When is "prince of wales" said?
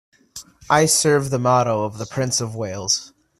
2.07-3.13